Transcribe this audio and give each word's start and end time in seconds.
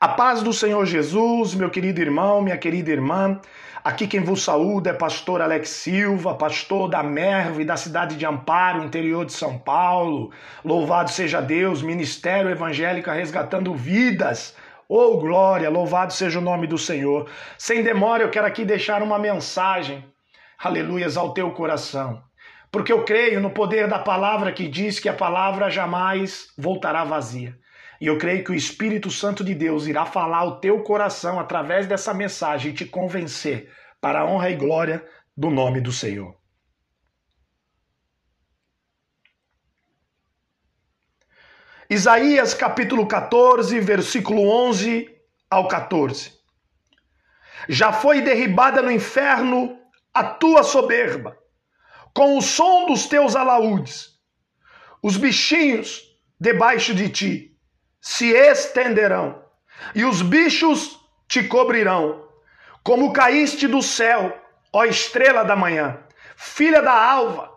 A 0.00 0.08
paz 0.08 0.42
do 0.42 0.52
Senhor 0.52 0.84
Jesus, 0.84 1.54
meu 1.54 1.70
querido 1.70 2.00
irmão, 2.00 2.42
minha 2.42 2.58
querida 2.58 2.90
irmã. 2.90 3.40
Aqui 3.82 4.06
quem 4.06 4.20
vos 4.20 4.42
saúda 4.42 4.90
é 4.90 4.92
pastor 4.94 5.42
Alex 5.42 5.68
Silva, 5.68 6.34
pastor 6.34 6.88
da 6.88 7.02
Merve, 7.02 7.64
da 7.64 7.76
cidade 7.76 8.16
de 8.16 8.24
Amparo, 8.24 8.82
interior 8.82 9.26
de 9.26 9.32
São 9.32 9.58
Paulo. 9.58 10.30
Louvado 10.64 11.10
seja 11.10 11.40
Deus, 11.40 11.82
Ministério 11.82 12.50
Evangélico 12.50 13.10
resgatando 13.10 13.74
vidas. 13.74 14.56
Oh, 14.88 15.18
glória, 15.18 15.68
louvado 15.70 16.12
seja 16.12 16.38
o 16.38 16.42
nome 16.42 16.66
do 16.66 16.78
Senhor. 16.78 17.28
Sem 17.58 17.82
demora, 17.82 18.22
eu 18.22 18.30
quero 18.30 18.46
aqui 18.46 18.64
deixar 18.64 19.02
uma 19.02 19.18
mensagem, 19.18 20.04
aleluias, 20.58 21.16
ao 21.16 21.34
teu 21.34 21.50
coração. 21.50 22.22
Porque 22.70 22.92
eu 22.92 23.04
creio 23.04 23.40
no 23.40 23.50
poder 23.50 23.86
da 23.86 23.98
palavra 23.98 24.52
que 24.52 24.68
diz 24.68 24.98
que 24.98 25.08
a 25.08 25.14
palavra 25.14 25.70
jamais 25.70 26.48
voltará 26.58 27.04
vazia. 27.04 27.54
E 28.00 28.06
eu 28.06 28.18
creio 28.18 28.44
que 28.44 28.50
o 28.50 28.54
Espírito 28.54 29.10
Santo 29.10 29.44
de 29.44 29.54
Deus 29.54 29.86
irá 29.86 30.04
falar 30.04 30.38
ao 30.38 30.60
teu 30.60 30.82
coração 30.82 31.38
através 31.38 31.86
dessa 31.86 32.12
mensagem 32.12 32.72
e 32.72 32.74
te 32.74 32.84
convencer 32.84 33.72
para 34.00 34.20
a 34.20 34.26
honra 34.26 34.50
e 34.50 34.56
glória 34.56 35.04
do 35.36 35.50
nome 35.50 35.80
do 35.80 35.92
Senhor. 35.92 36.36
Isaías 41.88 42.54
capítulo 42.54 43.06
14, 43.06 43.78
versículo 43.80 44.48
11 44.48 45.08
ao 45.48 45.68
14. 45.68 46.32
Já 47.68 47.92
foi 47.92 48.20
derribada 48.20 48.82
no 48.82 48.90
inferno 48.90 49.78
a 50.12 50.24
tua 50.24 50.62
soberba, 50.62 51.36
com 52.14 52.36
o 52.36 52.42
som 52.42 52.86
dos 52.86 53.06
teus 53.06 53.36
alaúdes. 53.36 54.18
Os 55.02 55.16
bichinhos 55.16 56.02
debaixo 56.40 56.94
de 56.94 57.08
ti 57.08 57.53
se 58.04 58.34
estenderão, 58.34 59.42
e 59.94 60.04
os 60.04 60.20
bichos 60.20 61.00
te 61.26 61.42
cobrirão. 61.42 62.28
Como 62.82 63.14
caíste 63.14 63.66
do 63.66 63.80
céu, 63.80 64.38
ó 64.70 64.84
estrela 64.84 65.42
da 65.42 65.56
manhã, 65.56 65.98
filha 66.36 66.82
da 66.82 66.92
alva, 66.92 67.50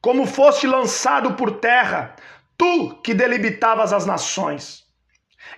como 0.00 0.26
foste 0.26 0.66
lançado 0.66 1.34
por 1.34 1.58
terra, 1.58 2.16
tu 2.56 2.94
que 3.02 3.12
delimitavas 3.12 3.92
as 3.92 4.06
nações. 4.06 4.86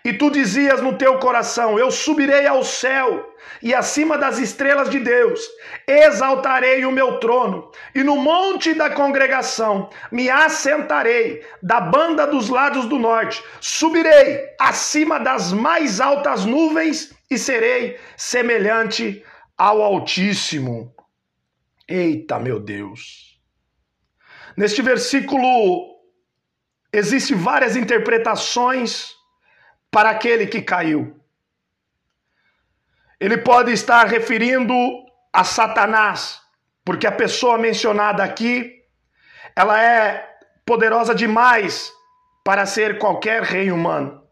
E 0.04 0.12
tu 0.12 0.30
dizias 0.30 0.80
no 0.80 0.96
teu 0.96 1.18
coração: 1.18 1.78
Eu 1.78 1.90
subirei 1.90 2.46
ao 2.46 2.64
céu, 2.64 3.34
e 3.62 3.74
acima 3.74 4.18
das 4.18 4.38
estrelas 4.38 4.90
de 4.90 4.98
Deus 4.98 5.40
exaltarei 5.86 6.84
o 6.84 6.90
meu 6.90 7.18
trono, 7.18 7.70
e 7.94 8.02
no 8.02 8.16
monte 8.16 8.74
da 8.74 8.90
congregação 8.90 9.88
me 10.10 10.28
assentarei, 10.28 11.44
da 11.62 11.80
banda 11.80 12.26
dos 12.26 12.48
lados 12.48 12.86
do 12.86 12.98
norte, 12.98 13.42
subirei 13.60 14.48
acima 14.58 15.18
das 15.18 15.52
mais 15.52 16.00
altas 16.00 16.44
nuvens 16.44 17.14
e 17.30 17.38
serei 17.38 17.98
semelhante 18.16 19.24
ao 19.56 19.82
Altíssimo. 19.82 20.94
Eita, 21.88 22.38
meu 22.38 22.58
Deus! 22.58 23.40
Neste 24.56 24.82
versículo 24.82 25.92
existem 26.92 27.36
várias 27.36 27.76
interpretações 27.76 29.21
para 29.92 30.10
aquele 30.10 30.46
que 30.46 30.62
caiu. 30.62 31.20
Ele 33.20 33.36
pode 33.38 33.70
estar 33.70 34.04
referindo 34.06 34.74
a 35.32 35.44
Satanás, 35.44 36.40
porque 36.84 37.06
a 37.06 37.12
pessoa 37.12 37.56
mencionada 37.56 38.24
aqui, 38.24 38.82
ela 39.54 39.80
é 39.80 40.28
poderosa 40.66 41.14
demais 41.14 41.92
para 42.42 42.66
ser 42.66 42.98
qualquer 42.98 43.42
rei 43.42 43.70
humano. 43.70 44.26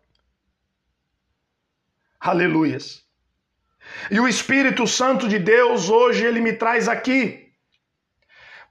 Aleluias. 2.18 3.04
E 4.10 4.18
o 4.18 4.26
Espírito 4.26 4.86
Santo 4.86 5.28
de 5.28 5.38
Deus 5.38 5.88
hoje 5.88 6.24
ele 6.24 6.40
me 6.40 6.52
traz 6.52 6.88
aqui 6.88 7.52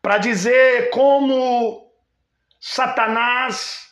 para 0.02 0.18
dizer 0.18 0.90
como 0.90 1.92
Satanás 2.60 3.88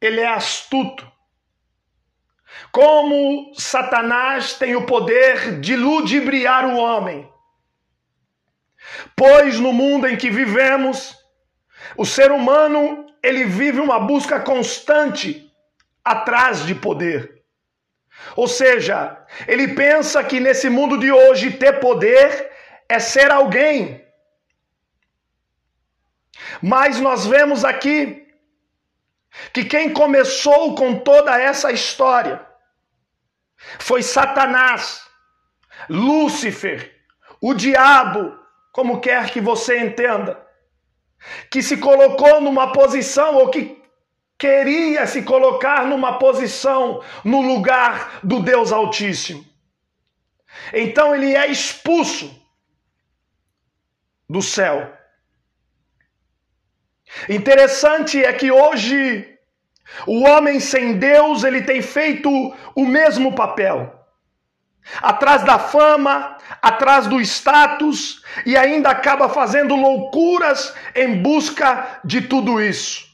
ele 0.00 0.20
é 0.20 0.28
astuto. 0.28 1.11
Como 2.72 3.52
Satanás 3.54 4.54
tem 4.54 4.74
o 4.74 4.86
poder 4.86 5.60
de 5.60 5.76
ludibriar 5.76 6.64
o 6.66 6.78
homem. 6.78 7.30
Pois 9.14 9.60
no 9.60 9.74
mundo 9.74 10.08
em 10.08 10.16
que 10.16 10.30
vivemos, 10.30 11.14
o 11.98 12.06
ser 12.06 12.32
humano 12.32 13.06
ele 13.22 13.44
vive 13.44 13.78
uma 13.78 14.00
busca 14.00 14.40
constante 14.40 15.52
atrás 16.02 16.64
de 16.64 16.74
poder. 16.74 17.42
Ou 18.34 18.48
seja, 18.48 19.22
ele 19.46 19.74
pensa 19.74 20.24
que 20.24 20.40
nesse 20.40 20.70
mundo 20.70 20.98
de 20.98 21.12
hoje 21.12 21.50
ter 21.50 21.78
poder 21.78 22.50
é 22.88 22.98
ser 22.98 23.30
alguém. 23.30 24.02
Mas 26.62 26.98
nós 26.98 27.26
vemos 27.26 27.66
aqui 27.66 28.26
que 29.52 29.62
quem 29.62 29.92
começou 29.92 30.74
com 30.74 30.98
toda 30.98 31.38
essa 31.38 31.70
história 31.70 32.51
foi 33.78 34.02
Satanás, 34.02 35.02
Lúcifer, 35.88 36.94
o 37.40 37.54
diabo, 37.54 38.38
como 38.72 39.00
quer 39.00 39.30
que 39.30 39.40
você 39.40 39.78
entenda, 39.78 40.40
que 41.50 41.62
se 41.62 41.76
colocou 41.76 42.40
numa 42.40 42.72
posição 42.72 43.36
ou 43.36 43.50
que 43.50 43.82
queria 44.38 45.06
se 45.06 45.22
colocar 45.22 45.86
numa 45.86 46.18
posição 46.18 47.02
no 47.24 47.40
lugar 47.40 48.20
do 48.22 48.42
Deus 48.42 48.72
Altíssimo. 48.72 49.44
Então 50.72 51.14
ele 51.14 51.34
é 51.34 51.46
expulso 51.46 52.40
do 54.28 54.42
céu. 54.42 54.92
Interessante 57.28 58.24
é 58.24 58.32
que 58.32 58.50
hoje 58.50 59.31
o 60.06 60.22
homem 60.22 60.60
sem 60.60 60.94
Deus, 60.94 61.44
ele 61.44 61.62
tem 61.62 61.82
feito 61.82 62.54
o 62.74 62.84
mesmo 62.84 63.34
papel. 63.34 63.98
Atrás 65.00 65.44
da 65.44 65.58
fama, 65.58 66.36
atrás 66.60 67.06
do 67.06 67.20
status 67.20 68.22
e 68.44 68.56
ainda 68.56 68.90
acaba 68.90 69.28
fazendo 69.28 69.76
loucuras 69.76 70.74
em 70.94 71.22
busca 71.22 72.00
de 72.04 72.22
tudo 72.22 72.60
isso. 72.60 73.12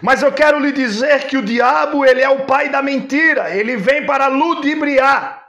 Mas 0.00 0.22
eu 0.22 0.32
quero 0.32 0.60
lhe 0.60 0.72
dizer 0.72 1.26
que 1.26 1.36
o 1.36 1.42
diabo, 1.42 2.04
ele 2.04 2.22
é 2.22 2.28
o 2.28 2.44
pai 2.44 2.68
da 2.68 2.82
mentira, 2.82 3.54
ele 3.54 3.76
vem 3.76 4.06
para 4.06 4.26
ludibriar 4.26 5.41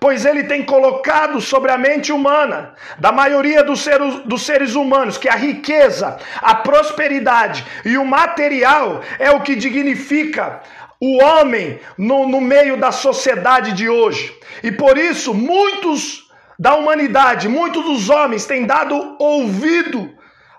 pois 0.00 0.24
ele 0.24 0.44
tem 0.44 0.64
colocado 0.64 1.40
sobre 1.40 1.70
a 1.70 1.78
mente 1.78 2.12
humana, 2.12 2.74
da 2.98 3.12
maioria 3.12 3.62
dos 3.62 3.80
seres, 3.80 4.20
dos 4.24 4.42
seres 4.44 4.74
humanos, 4.74 5.18
que 5.18 5.28
a 5.28 5.34
riqueza, 5.34 6.18
a 6.40 6.54
prosperidade 6.54 7.64
e 7.84 7.96
o 7.98 8.04
material 8.04 9.00
é 9.18 9.30
o 9.30 9.40
que 9.40 9.54
dignifica 9.54 10.60
o 11.00 11.22
homem 11.22 11.78
no, 11.98 12.26
no 12.26 12.40
meio 12.40 12.76
da 12.76 12.92
sociedade 12.92 13.72
de 13.72 13.88
hoje. 13.88 14.34
E 14.62 14.72
por 14.72 14.96
isso, 14.96 15.34
muitos 15.34 16.28
da 16.58 16.74
humanidade, 16.74 17.48
muitos 17.48 17.84
dos 17.84 18.08
homens 18.08 18.46
têm 18.46 18.64
dado 18.64 19.16
ouvido, 19.18 20.10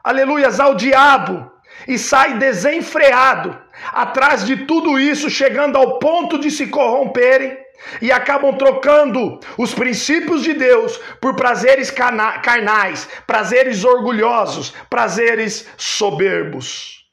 aleluias, 0.03 0.59
ao 0.59 0.75
diabo 0.75 1.51
e 1.87 1.97
sai 1.97 2.37
desenfreado 2.37 3.57
atrás 3.91 4.45
de 4.45 4.65
tudo 4.65 4.99
isso, 4.99 5.29
chegando 5.29 5.77
ao 5.77 5.99
ponto 5.99 6.37
de 6.37 6.51
se 6.51 6.67
corromperem 6.67 7.64
e 8.01 8.11
acabam 8.11 8.57
trocando 8.57 9.39
os 9.57 9.73
princípios 9.73 10.43
de 10.43 10.53
Deus 10.53 10.97
por 11.21 11.35
prazeres 11.35 11.91
carnais, 11.91 13.07
prazeres 13.25 13.83
orgulhosos, 13.83 14.71
prazeres 14.89 15.67
soberbos. 15.77 17.05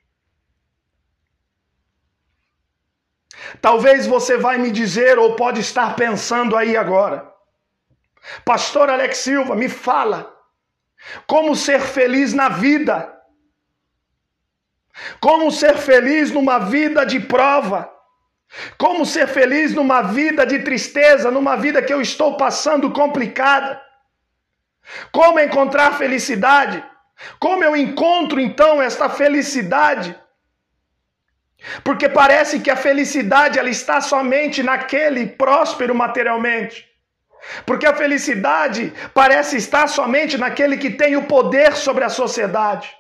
Talvez 3.61 4.07
você 4.07 4.37
vai 4.37 4.59
me 4.59 4.71
dizer 4.71 5.19
ou 5.19 5.37
pode 5.37 5.61
estar 5.61 5.95
pensando 5.95 6.57
aí 6.57 6.77
agora. 6.77 7.31
Pastor 8.45 8.89
Alex 8.89 9.19
Silva, 9.19 9.55
me 9.55 9.69
fala 9.69 10.33
como 11.27 11.55
ser 11.57 11.81
feliz 11.81 12.33
na 12.33 12.49
vida. 12.49 13.13
Como 15.21 15.51
ser 15.51 15.77
feliz 15.77 16.31
numa 16.31 16.59
vida 16.59 17.05
de 17.05 17.19
prova. 17.19 17.91
Como 18.77 19.07
ser 19.07 19.27
feliz 19.27 19.75
numa 19.75 20.03
vida 20.03 20.45
de 20.45 20.59
tristeza, 20.61 21.31
numa 21.31 21.57
vida 21.57 21.83
que 21.83 21.93
eu 21.93 22.01
estou 22.01 22.37
passando 22.37 22.91
complicada? 22.91 23.81
Como 25.11 25.41
encontrar 25.41 25.97
felicidade? 25.97 26.85
Como 27.39 27.63
eu 27.65 27.77
encontro 27.77 28.41
então 28.41 28.83
esta 28.83 29.09
felicidade? 29.09 30.15
Porque 31.85 32.09
parece 32.09 32.61
que 32.61 32.71
a 32.71 32.77
felicidade 32.77 33.59
ela 33.59 33.71
está 33.71 34.01
somente 34.01 34.63
naquele 34.63 35.27
próspero 35.27 35.95
materialmente. 35.95 36.89
Porque 37.65 37.87
a 37.87 37.95
felicidade 37.95 38.93
parece 39.15 39.57
estar 39.57 39.87
somente 39.89 40.37
naquele 40.37 40.77
que 40.77 40.91
tem 40.91 41.17
o 41.17 41.27
poder 41.27 41.75
sobre 41.75 42.05
a 42.05 42.09
sociedade. 42.09 42.95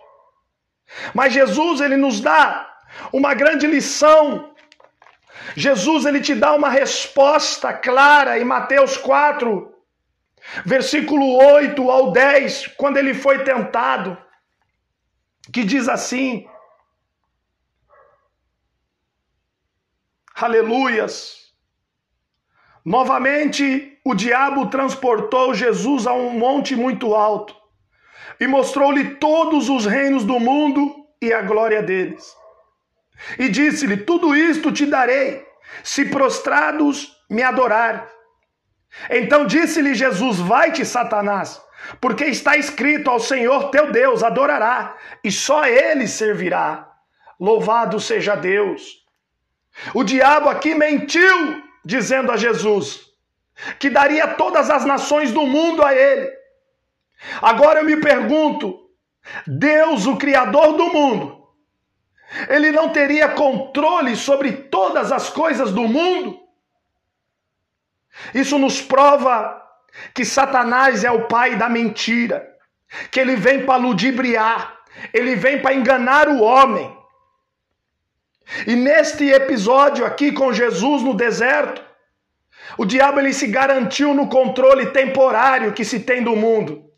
Mas 1.14 1.32
Jesus 1.32 1.80
ele 1.80 1.96
nos 1.96 2.20
dá 2.20 2.68
uma 3.12 3.34
grande 3.34 3.66
lição 3.66 4.51
Jesus 5.56 6.04
ele 6.04 6.20
te 6.20 6.34
dá 6.34 6.54
uma 6.54 6.68
resposta 6.68 7.72
clara 7.72 8.38
em 8.38 8.44
Mateus 8.44 8.96
4, 8.96 9.72
versículo 10.64 11.36
8 11.36 11.90
ao 11.90 12.12
10, 12.12 12.68
quando 12.76 12.96
ele 12.96 13.14
foi 13.14 13.44
tentado, 13.44 14.16
que 15.52 15.64
diz 15.64 15.88
assim: 15.88 16.46
Aleluias. 20.34 21.42
Novamente, 22.84 23.96
o 24.04 24.12
diabo 24.12 24.66
transportou 24.66 25.54
Jesus 25.54 26.06
a 26.06 26.12
um 26.12 26.30
monte 26.30 26.74
muito 26.74 27.14
alto 27.14 27.54
e 28.40 28.46
mostrou-lhe 28.48 29.16
todos 29.16 29.68
os 29.68 29.86
reinos 29.86 30.24
do 30.24 30.40
mundo 30.40 31.06
e 31.20 31.32
a 31.32 31.42
glória 31.42 31.80
deles. 31.80 32.34
E 33.38 33.48
disse-lhe: 33.48 33.96
Tudo 33.96 34.34
isto 34.34 34.72
te 34.72 34.86
darei, 34.86 35.44
se 35.82 36.04
prostrados 36.06 37.16
me 37.28 37.42
adorar. 37.42 38.08
Então 39.10 39.46
disse-lhe 39.46 39.94
Jesus: 39.94 40.38
Vai-te, 40.38 40.84
Satanás, 40.84 41.60
porque 42.00 42.24
está 42.24 42.56
escrito: 42.56 43.10
Ao 43.10 43.20
Senhor 43.20 43.70
teu 43.70 43.90
Deus 43.90 44.22
adorará, 44.22 44.96
e 45.22 45.30
só 45.30 45.64
ele 45.64 46.06
servirá. 46.06 46.88
Louvado 47.38 47.98
seja 47.98 48.34
Deus. 48.34 49.02
O 49.94 50.04
diabo 50.04 50.48
aqui 50.48 50.74
mentiu, 50.74 51.62
dizendo 51.84 52.30
a 52.30 52.36
Jesus 52.36 53.12
que 53.78 53.90
daria 53.90 54.28
todas 54.28 54.70
as 54.70 54.84
nações 54.84 55.32
do 55.32 55.46
mundo 55.46 55.84
a 55.84 55.94
ele. 55.94 56.30
Agora 57.40 57.80
eu 57.80 57.84
me 57.84 57.96
pergunto: 57.98 58.88
Deus, 59.46 60.06
o 60.06 60.16
Criador 60.16 60.76
do 60.76 60.92
mundo, 60.92 61.41
ele 62.48 62.72
não 62.72 62.88
teria 62.88 63.28
controle 63.28 64.16
sobre 64.16 64.52
todas 64.52 65.12
as 65.12 65.28
coisas 65.30 65.72
do 65.72 65.82
mundo? 65.82 66.40
Isso 68.34 68.58
nos 68.58 68.80
prova 68.80 69.60
que 70.14 70.24
Satanás 70.24 71.04
é 71.04 71.10
o 71.10 71.26
pai 71.26 71.56
da 71.56 71.68
mentira, 71.68 72.48
que 73.10 73.20
ele 73.20 73.36
vem 73.36 73.64
para 73.64 73.76
ludibriar, 73.76 74.78
ele 75.12 75.34
vem 75.36 75.60
para 75.60 75.74
enganar 75.74 76.28
o 76.28 76.40
homem. 76.42 76.96
E 78.66 78.74
neste 78.74 79.30
episódio 79.30 80.04
aqui 80.04 80.32
com 80.32 80.52
Jesus 80.52 81.02
no 81.02 81.14
deserto, 81.14 81.82
o 82.76 82.84
diabo 82.84 83.20
ele 83.20 83.32
se 83.32 83.46
garantiu 83.46 84.14
no 84.14 84.28
controle 84.28 84.86
temporário 84.86 85.72
que 85.72 85.84
se 85.84 86.00
tem 86.00 86.22
do 86.22 86.36
mundo. 86.36 86.91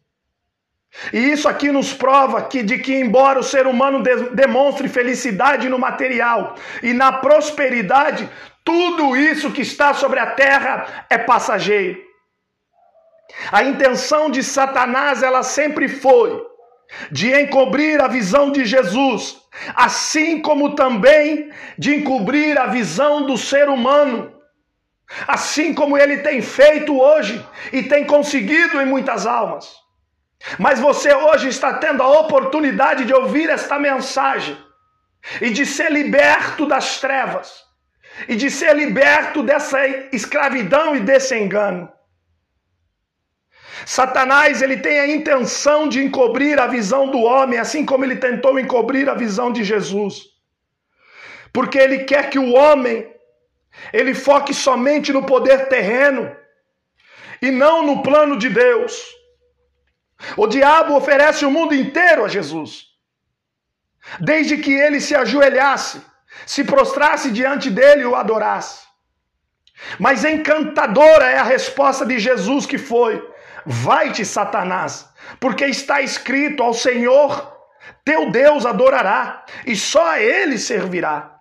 E 1.12 1.19
isso 1.32 1.49
aqui 1.49 1.73
nos 1.73 1.93
prova 1.93 2.43
que 2.43 2.62
de 2.62 2.79
que 2.79 2.94
embora 2.94 3.38
o 3.38 3.43
ser 3.43 3.67
humano 3.67 4.02
de, 4.02 4.31
demonstre 4.31 4.88
felicidade 4.88 5.69
no 5.69 5.79
material 5.79 6.55
e 6.82 6.93
na 6.93 7.12
prosperidade, 7.12 8.29
tudo 8.64 9.17
isso 9.17 9.50
que 9.50 9.62
está 9.62 9.93
sobre 9.93 10.20
a 10.20 10.26
terra 10.26 11.06
é 11.11 11.19
passageiro. 11.19 12.00
A 13.50 13.64
intenção 13.64 14.31
de 14.31 14.43
Satanás 14.43 15.23
ela 15.23 15.43
sempre 15.43 15.88
foi 15.88 16.43
de 17.11 17.32
encobrir 17.35 18.00
a 18.00 18.06
visão 18.06 18.52
de 18.52 18.64
Jesus, 18.64 19.38
assim 19.75 20.40
como 20.40 20.75
também 20.75 21.50
de 21.76 21.97
encobrir 21.97 22.58
a 22.58 22.67
visão 22.67 23.26
do 23.26 23.37
ser 23.37 23.69
humano. 23.69 24.32
Assim 25.26 25.75
como 25.75 25.99
ele 25.99 26.19
tem 26.19 26.40
feito 26.40 26.99
hoje 26.99 27.44
e 27.73 27.82
tem 27.82 28.05
conseguido 28.05 28.81
em 28.81 28.87
muitas 28.87 29.26
almas. 29.26 29.84
Mas 30.58 30.79
você 30.79 31.12
hoje 31.14 31.49
está 31.49 31.75
tendo 31.75 32.02
a 32.02 32.20
oportunidade 32.20 33.05
de 33.05 33.14
ouvir 33.14 33.49
esta 33.49 33.79
mensagem 33.79 34.56
e 35.41 35.50
de 35.50 35.64
ser 35.64 35.91
liberto 35.91 36.67
das 36.67 37.00
trevas 37.00 37.64
e 38.29 38.37
de 38.37 38.50
ser 38.50 38.76
liberto 38.76 39.43
dessa 39.43 39.87
escravidão 40.12 40.94
e 40.94 41.00
desse 41.00 41.37
engano. 41.37 41.91
Satanás 43.87 44.62
ele 44.62 44.79
tem 44.79 44.99
a 45.00 45.08
intenção 45.08 45.88
de 45.88 46.02
encobrir 46.02 46.58
a 46.61 46.67
visão 46.67 47.11
do 47.11 47.20
homem, 47.23 47.58
assim 47.58 47.85
como 47.85 48.05
ele 48.05 48.17
tentou 48.17 48.58
encobrir 48.58 49.08
a 49.08 49.14
visão 49.14 49.52
de 49.52 49.64
Jesus. 49.64 50.23
Porque 51.52 51.79
ele 51.79 52.05
quer 52.05 52.31
que 52.31 52.38
o 52.38 52.52
homem 52.52 53.12
ele 53.93 54.14
foque 54.14 54.55
somente 54.55 55.12
no 55.12 55.25
poder 55.25 55.69
terreno 55.69 56.35
e 57.43 57.50
não 57.50 57.85
no 57.85 58.02
plano 58.02 58.38
de 58.38 58.49
Deus. 58.49 59.24
O 60.37 60.47
diabo 60.47 60.97
oferece 60.97 61.44
o 61.44 61.50
mundo 61.50 61.75
inteiro 61.75 62.25
a 62.25 62.29
Jesus, 62.29 62.87
desde 64.21 64.59
que 64.59 64.73
ele 64.73 65.00
se 65.00 65.15
ajoelhasse, 65.15 66.03
se 66.47 66.65
prostrasse 66.65 67.31
diante 67.31 67.71
dele 67.71 68.03
e 68.03 68.06
o 68.06 68.17
adorasse. 68.17 68.85
Mas 69.99 70.25
encantadora 70.25 71.26
é 71.26 71.38
a 71.38 71.44
resposta 71.44 72.06
de 72.06 72.19
Jesus 72.19 72.67
que 72.67 72.79
foi: 72.79 73.23
Vai-te, 73.67 74.25
Satanás, 74.25 75.09
porque 75.41 75.67
está 75.67 76.00
escrito: 76.00 76.62
Ao 76.62 76.73
Senhor 76.73 77.55
teu 78.05 78.31
Deus 78.31 78.67
adorará, 78.67 79.44
e 79.67 79.75
só 79.75 80.12
a 80.12 80.21
ele 80.21 80.59
servirá. 80.59 81.38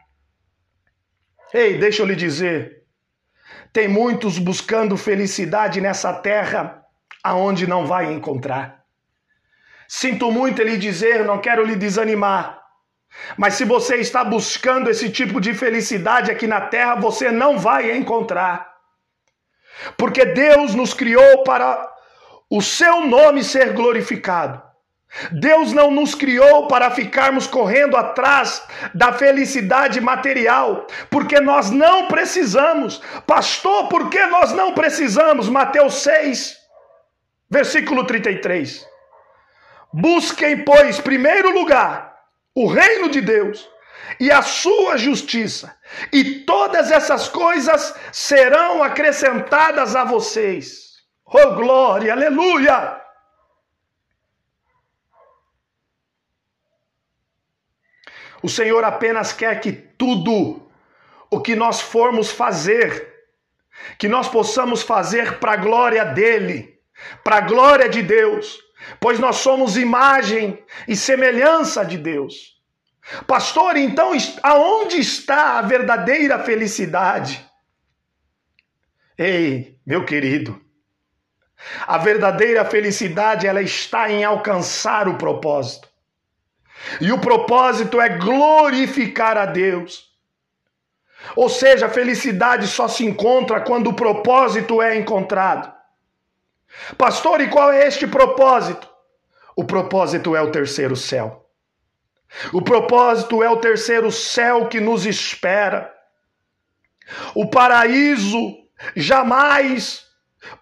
Ei, 1.53 1.77
deixa 1.77 2.01
eu 2.01 2.05
lhe 2.05 2.15
dizer, 2.15 2.83
tem 3.71 3.87
muitos 3.87 4.39
buscando 4.39 4.97
felicidade 4.97 5.79
nessa 5.81 6.13
terra 6.13 6.82
aonde 7.23 7.65
não 7.65 7.85
vai 7.85 8.11
encontrar. 8.11 8.83
Sinto 9.87 10.31
muito 10.31 10.61
lhe 10.61 10.77
dizer, 10.77 11.23
não 11.23 11.39
quero 11.39 11.65
lhe 11.65 11.75
desanimar, 11.75 12.63
mas 13.37 13.55
se 13.55 13.65
você 13.65 13.97
está 13.97 14.23
buscando 14.23 14.89
esse 14.89 15.09
tipo 15.09 15.39
de 15.39 15.53
felicidade 15.53 16.31
aqui 16.31 16.47
na 16.47 16.61
terra, 16.61 16.95
você 16.95 17.31
não 17.31 17.57
vai 17.57 17.95
encontrar. 17.95 18.73
Porque 19.97 20.25
Deus 20.25 20.75
nos 20.75 20.93
criou 20.93 21.43
para 21.43 21.89
o 22.49 22.61
seu 22.61 23.05
nome 23.07 23.43
ser 23.43 23.73
glorificado. 23.73 24.61
Deus 25.31 25.73
não 25.73 25.91
nos 25.91 26.15
criou 26.15 26.67
para 26.67 26.89
ficarmos 26.89 27.45
correndo 27.45 27.95
atrás 27.95 28.63
da 28.95 29.13
felicidade 29.13 30.01
material, 30.01 30.87
porque 31.09 31.39
nós 31.39 31.69
não 31.69 32.07
precisamos. 32.07 32.99
Pastor, 33.27 33.89
por 33.89 34.09
que 34.09 34.25
nós 34.25 34.53
não 34.53 34.73
precisamos? 34.73 35.47
Mateus 35.47 35.95
6, 35.95 36.57
Versículo 37.53 38.03
33. 38.07 38.83
Busquem, 39.93 40.65
pois, 40.65 40.99
primeiro 40.99 41.51
lugar, 41.51 42.19
o 42.55 42.65
reino 42.65 43.09
de 43.09 43.21
Deus 43.21 43.69
e 44.19 44.31
a 44.31 44.41
sua 44.41 44.97
justiça, 44.97 45.77
e 46.11 46.39
todas 46.45 46.89
essas 46.89 47.29
coisas 47.29 47.93
serão 48.11 48.81
acrescentadas 48.81 49.95
a 49.95 50.03
vocês. 50.03 50.97
Oh, 51.27 51.53
glória, 51.53 52.13
aleluia! 52.13 52.99
O 58.41 58.49
Senhor 58.49 58.83
apenas 58.83 59.31
quer 59.31 59.61
que 59.61 59.71
tudo 59.71 60.67
o 61.29 61.39
que 61.39 61.55
nós 61.55 61.79
formos 61.79 62.31
fazer, 62.31 63.13
que 63.99 64.07
nós 64.07 64.27
possamos 64.27 64.81
fazer 64.81 65.37
para 65.37 65.51
a 65.51 65.57
glória 65.57 66.03
dEle 66.03 66.73
para 67.23 67.37
a 67.37 67.41
glória 67.41 67.89
de 67.89 68.01
Deus, 68.01 68.59
pois 68.99 69.19
nós 69.19 69.37
somos 69.37 69.77
imagem 69.77 70.63
e 70.87 70.95
semelhança 70.95 71.85
de 71.85 71.97
Deus. 71.97 72.53
Pastor, 73.27 73.75
então 73.77 74.11
aonde 74.41 74.97
está 74.97 75.59
a 75.59 75.61
verdadeira 75.61 76.39
felicidade? 76.39 77.45
Ei, 79.17 79.77
meu 79.85 80.05
querido, 80.05 80.59
a 81.85 81.97
verdadeira 81.97 82.65
felicidade 82.65 83.47
ela 83.47 83.61
está 83.61 84.09
em 84.09 84.23
alcançar 84.23 85.07
o 85.07 85.17
propósito. 85.17 85.87
E 86.99 87.11
o 87.11 87.19
propósito 87.19 88.01
é 88.01 88.09
glorificar 88.17 89.37
a 89.37 89.45
Deus. 89.45 90.11
Ou 91.35 91.49
seja, 91.49 91.85
a 91.85 91.89
felicidade 91.89 92.67
só 92.67 92.87
se 92.87 93.05
encontra 93.05 93.61
quando 93.61 93.87
o 93.87 93.93
propósito 93.93 94.81
é 94.81 94.97
encontrado. 94.97 95.72
Pastor, 96.97 97.41
e 97.41 97.49
qual 97.49 97.71
é 97.71 97.87
este 97.87 98.07
propósito? 98.07 98.89
O 99.55 99.63
propósito 99.63 100.35
é 100.35 100.41
o 100.41 100.51
terceiro 100.51 100.95
céu. 100.95 101.45
O 102.51 102.61
propósito 102.61 103.43
é 103.43 103.49
o 103.49 103.57
terceiro 103.57 104.11
céu 104.11 104.67
que 104.67 104.79
nos 104.79 105.05
espera. 105.05 105.93
O 107.35 107.49
paraíso 107.49 108.57
jamais 108.95 110.03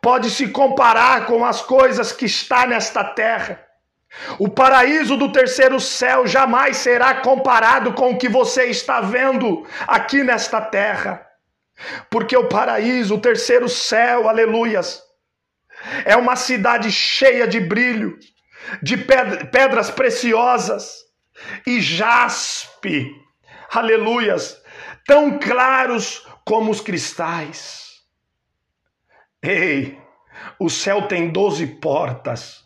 pode 0.02 0.30
se 0.30 0.50
comparar 0.50 1.26
com 1.26 1.46
as 1.46 1.62
coisas 1.62 2.12
que 2.12 2.26
está 2.26 2.66
nesta 2.66 3.04
terra. 3.04 3.66
O 4.38 4.50
paraíso 4.50 5.16
do 5.16 5.32
terceiro 5.32 5.80
céu 5.80 6.28
jamais 6.28 6.78
será 6.78 7.16
comparado 7.16 7.94
com 7.94 8.12
o 8.12 8.18
que 8.18 8.28
você 8.28 8.66
está 8.66 9.00
vendo 9.00 9.66
aqui 9.88 10.24
nesta 10.24 10.60
terra. 10.60 11.26
Porque 12.10 12.36
o 12.36 12.50
paraíso, 12.50 13.16
o 13.16 13.22
terceiro 13.22 13.70
céu, 13.70 14.28
aleluias, 14.28 15.02
é 16.06 16.16
uma 16.16 16.36
cidade 16.36 16.92
cheia 16.92 17.48
de 17.48 17.60
brilho, 17.60 18.18
de 18.82 18.98
pedras 18.98 19.90
preciosas 19.90 21.02
e 21.66 21.82
jaspe. 21.82 23.12
Aleluias. 23.72 24.62
tão 25.06 25.40
claros 25.40 26.28
como 26.46 26.72
os 26.72 26.80
cristais. 26.80 28.02
Ei, 29.42 30.00
o 30.60 30.70
céu 30.70 31.08
tem 31.08 31.32
doze 31.32 31.66
portas 31.66 32.64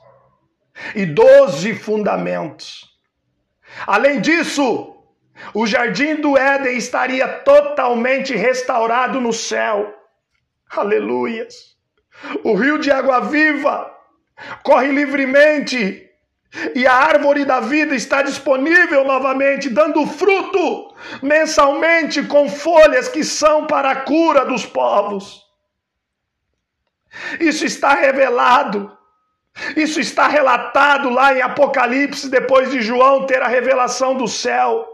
e 0.94 1.06
doze 1.06 1.74
fundamentos. 1.74 2.94
Além 3.88 4.20
disso, 4.20 4.96
o 5.54 5.66
jardim 5.66 6.16
do 6.16 6.38
Éden 6.38 6.78
estaria 6.78 7.28
totalmente 7.28 8.36
restaurado 8.36 9.20
no 9.22 9.34
céu. 9.34 9.94
Aleluias. 10.70 11.75
O 12.44 12.56
rio 12.56 12.78
de 12.80 12.92
água 12.92 13.22
viva 13.22 13.92
corre 14.64 14.92
livremente 14.92 16.06
e 16.74 16.88
a 16.88 16.94
árvore 16.94 17.44
da 17.44 17.60
vida 17.60 17.96
está 17.96 18.22
disponível 18.22 19.04
novamente, 19.04 19.70
dando 19.70 20.06
fruto 20.08 20.96
mensalmente 21.22 22.24
com 22.24 22.50
folhas 22.50 23.10
que 23.10 23.24
são 23.24 23.68
para 23.68 23.92
a 23.92 23.96
cura 24.02 24.46
dos 24.46 24.66
povos. 24.66 25.44
Isso 27.40 27.66
está 27.66 27.94
revelado, 27.94 28.96
isso 29.76 30.00
está 30.00 30.28
relatado 30.28 31.10
lá 31.10 31.34
em 31.34 31.42
Apocalipse, 31.42 32.30
depois 32.30 32.72
de 32.72 32.82
João 32.82 33.26
ter 33.26 33.42
a 33.42 33.48
revelação 33.48 34.16
do 34.16 34.28
céu. 34.28 34.88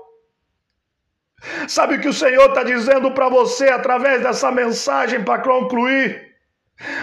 Sabe 1.67 1.95
o 1.95 2.01
que 2.01 2.07
o 2.07 2.13
Senhor 2.13 2.49
está 2.49 2.63
dizendo 2.63 3.11
para 3.11 3.27
você 3.27 3.69
através 3.69 4.21
dessa 4.21 4.51
mensagem 4.51 5.23
para 5.23 5.41
concluir? 5.41 6.30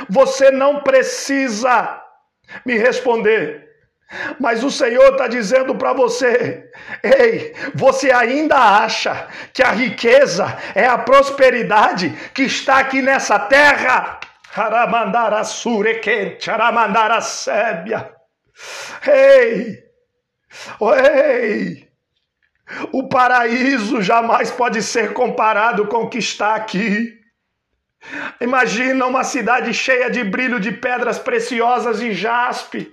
Você 0.09 0.51
não 0.51 0.81
precisa 0.81 2.03
me 2.65 2.77
responder. 2.77 3.69
Mas 4.41 4.65
o 4.65 4.71
Senhor 4.71 5.13
está 5.13 5.29
dizendo 5.29 5.75
para 5.75 5.93
você: 5.93 6.71
ei, 7.03 7.55
você 7.75 8.11
ainda 8.11 8.57
acha 8.57 9.29
que 9.53 9.63
a 9.63 9.71
riqueza 9.71 10.57
é 10.75 10.87
a 10.87 10.97
prosperidade 10.97 12.11
que 12.33 12.43
está 12.43 12.79
aqui 12.79 13.03
nessa 13.03 13.39
terra? 13.39 14.19
Aramandara 14.57 15.45
surequente, 15.45 16.51
sébia. 17.21 18.13
Ei, 19.07 19.79
ei, 20.81 21.89
o 22.93 23.09
paraíso 23.09 24.03
jamais 24.03 24.51
pode 24.51 24.83
ser 24.83 25.13
comparado 25.13 25.87
com 25.87 26.05
o 26.05 26.09
que 26.09 26.19
está 26.19 26.55
aqui. 26.55 27.18
Imagina 28.41 29.07
uma 29.07 29.25
cidade 29.25 29.73
cheia 29.75 30.11
de 30.11 30.25
brilho 30.25 30.61
de 30.61 30.73
pedras 30.73 31.19
preciosas 31.19 32.01
e 32.01 32.13
jaspe. 32.13 32.93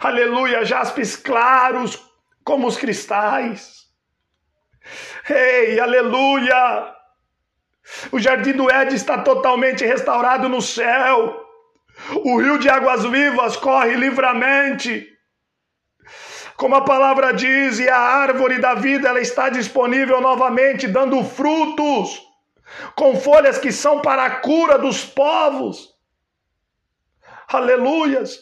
Aleluia, 0.00 0.64
jaspes 0.64 1.16
claros 1.16 2.00
como 2.42 2.66
os 2.66 2.76
cristais. 2.76 3.84
Ei, 5.28 5.80
aleluia! 5.80 6.92
O 8.12 8.18
jardim 8.18 8.52
do 8.52 8.70
Éden 8.70 8.94
está 8.94 9.18
totalmente 9.18 9.84
restaurado 9.84 10.48
no 10.48 10.60
céu. 10.60 11.40
O 12.24 12.40
rio 12.40 12.58
de 12.58 12.68
águas 12.68 13.04
vivas 13.04 13.56
corre 13.56 13.94
livremente. 13.94 15.08
Como 16.56 16.74
a 16.76 16.84
palavra 16.84 17.32
diz, 17.32 17.78
e 17.78 17.88
a 17.88 17.98
árvore 17.98 18.58
da 18.58 18.74
vida 18.74 19.08
ela 19.08 19.20
está 19.20 19.48
disponível 19.48 20.20
novamente, 20.20 20.86
dando 20.86 21.22
frutos 21.24 22.22
com 22.94 23.16
folhas 23.16 23.58
que 23.58 23.72
são 23.72 24.00
para 24.00 24.24
a 24.24 24.36
cura 24.36 24.78
dos 24.78 25.04
povos. 25.04 25.94
Aleluias! 27.48 28.40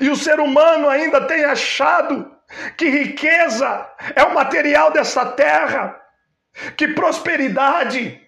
E 0.00 0.08
o 0.08 0.16
ser 0.16 0.40
humano 0.40 0.88
ainda 0.88 1.26
tem 1.26 1.44
achado 1.44 2.34
que 2.76 2.88
riqueza 2.88 3.88
é 4.14 4.22
o 4.22 4.34
material 4.34 4.90
dessa 4.90 5.26
terra, 5.26 6.00
que 6.76 6.88
prosperidade 6.88 8.26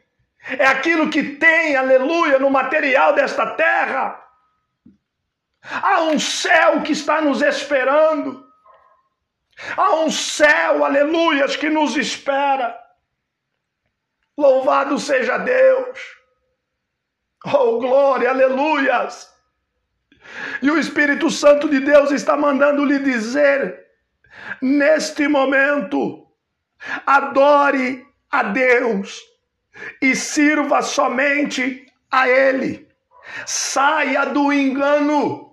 é 0.57 0.67
aquilo 0.67 1.11
que 1.11 1.23
tem, 1.23 1.77
aleluia, 1.77 2.39
no 2.39 2.51
material 2.51 3.13
desta 3.13 3.47
terra. 3.55 4.23
Há 5.63 6.03
um 6.03 6.19
céu 6.19 6.83
que 6.83 6.93
está 6.93 7.21
nos 7.21 7.43
esperando. 7.43 8.47
Há 9.77 9.97
um 9.97 10.11
céu, 10.11 10.85
aleluias, 10.85 11.57
que 11.57 11.69
nos 11.69 11.97
espera. 11.97 12.79
Louvado 14.39 15.01
seja 15.01 15.37
Deus. 15.37 15.99
Oh, 17.45 17.81
glória, 17.81 18.31
aleluias. 18.31 19.29
E 20.63 20.71
o 20.71 20.79
Espírito 20.79 21.29
Santo 21.29 21.69
de 21.69 21.81
Deus 21.81 22.13
está 22.13 22.37
mandando 22.37 22.85
lhe 22.85 23.01
dizer, 23.01 23.85
neste 24.63 25.27
momento, 25.27 26.25
adore 27.05 28.07
a 28.31 28.45
Deus 28.45 29.21
e 30.01 30.15
sirva 30.15 30.83
somente 30.83 31.85
a 32.09 32.29
Ele. 32.29 32.89
Saia 33.45 34.25
do 34.27 34.53
engano. 34.53 35.53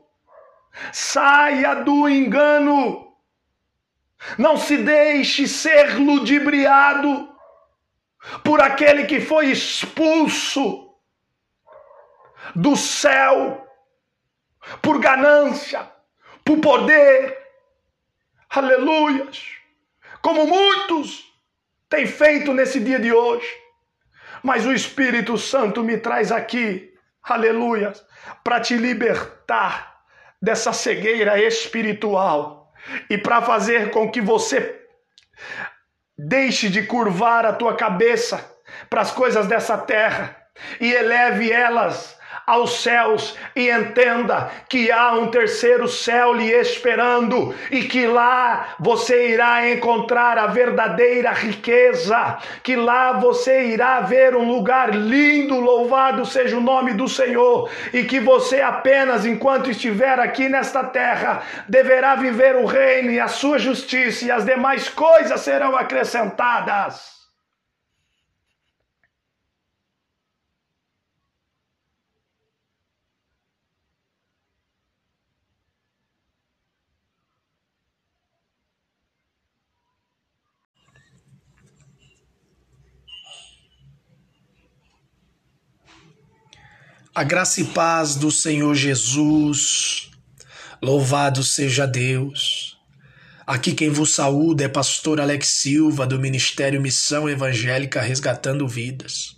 Saia 0.92 1.74
do 1.74 2.08
engano. 2.08 3.16
Não 4.38 4.58
se 4.58 4.78
deixe 4.78 5.48
ser 5.48 5.98
ludibriado 5.98 7.35
por 8.44 8.62
aquele 8.62 9.06
que 9.06 9.22
foi 9.22 9.48
expulso 9.48 10.90
do 12.56 12.76
céu 12.76 13.66
por 14.82 15.00
ganância, 15.00 15.90
por 16.44 16.60
poder. 16.60 17.38
Aleluias! 18.50 19.44
Como 20.22 20.48
muitos 20.48 21.24
têm 21.90 22.08
feito 22.08 22.54
nesse 22.54 22.80
dia 22.80 23.00
de 23.00 23.12
hoje. 23.12 23.48
Mas 24.44 24.66
o 24.66 24.74
Espírito 24.74 25.38
Santo 25.38 25.84
me 25.84 25.98
traz 25.98 26.32
aqui, 26.32 26.94
aleluias, 27.24 28.06
para 28.44 28.60
te 28.60 28.78
libertar 28.78 30.04
dessa 30.42 30.72
cegueira 30.72 31.42
espiritual 31.42 32.72
e 33.10 33.18
para 33.18 33.42
fazer 33.42 33.90
com 33.90 34.12
que 34.12 34.22
você 34.22 34.82
Deixe 36.18 36.70
de 36.70 36.84
curvar 36.84 37.46
a 37.46 37.54
tua 37.54 37.76
cabeça 37.76 38.44
para 38.90 39.02
as 39.02 39.12
coisas 39.12 39.48
dessa 39.48 39.78
terra 39.78 40.36
e 40.80 40.92
eleve 40.92 41.52
elas 41.52 42.18
aos 42.46 42.82
céus 42.82 43.36
e 43.56 43.70
entenda 43.70 44.50
que 44.70 44.92
há 44.92 45.14
um 45.14 45.28
terceiro 45.28 45.88
céu 45.88 46.34
lhe 46.34 46.52
esperando 46.52 47.54
e 47.72 47.84
que 47.84 48.06
lá 48.08 48.76
você 48.80 49.30
irá 49.30 49.70
encontrar 49.70 50.38
a 50.38 50.48
verdadeira 50.48 51.32
riqueza, 51.32 52.38
que 52.64 52.76
lá 52.76 53.14
você 53.14 53.68
irá 53.68 54.02
ver 54.02 54.36
um 54.36 54.48
lugar 54.48 54.94
lindo, 54.94 55.60
louvado 55.60 56.26
seja 56.26 56.58
o 56.58 56.62
nome 56.62 56.94
do 56.94 57.08
Senhor, 57.08 57.70
e 57.94 58.04
que 58.04 58.20
você 58.20 58.62
apenas 58.62 59.26
enquanto 59.26 59.70
estiver 59.70 60.20
aqui 60.20 60.50
nesta 60.50 60.84
terra 60.84 61.42
deverá 61.68 62.16
viver 62.16 62.56
o 62.56 62.66
reino 62.66 63.12
e 63.12 63.20
a 63.20 63.28
sua 63.28 63.58
justiça 63.58 64.26
e 64.26 64.32
as 64.32 64.46
demais 64.46 64.90
coisas 64.90 65.42
serão 65.42 65.76
acrescentadas. 65.76 67.15
A 87.18 87.24
graça 87.24 87.62
e 87.62 87.64
paz 87.64 88.18
do 88.18 88.30
Senhor 88.30 88.76
Jesus. 88.76 90.12
Louvado 90.82 91.44
seja 91.44 91.88
Deus. 91.88 92.78
Aqui 93.48 93.74
quem 93.74 93.90
vos 93.90 94.14
saúda 94.14 94.66
é 94.66 94.68
pastor 94.68 95.22
Alex 95.22 95.48
Silva 95.48 96.06
do 96.06 96.20
Ministério 96.20 96.82
Missão 96.82 97.30
Evangélica 97.30 98.02
Resgatando 98.02 98.68
Vidas. 98.68 99.38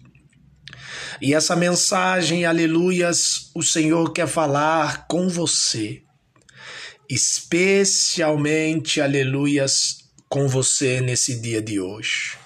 E 1.22 1.36
essa 1.36 1.56
mensagem, 1.56 2.46
aleluias, 2.46 3.52
o 3.54 3.62
Senhor 3.62 4.12
quer 4.12 4.28
falar 4.28 5.06
com 5.06 5.30
você. 5.30 6.02
Especialmente, 7.08 9.00
aleluias, 9.00 10.00
com 10.28 10.48
você 10.48 11.00
nesse 11.00 11.40
dia 11.40 11.62
de 11.62 11.80
hoje. 11.80 12.40